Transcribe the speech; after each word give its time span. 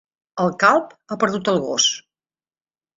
El 0.45 0.49
calb 0.63 0.95
ha 0.97 1.19
perdut 1.27 1.55
el 1.55 1.63
gos. 1.69 1.89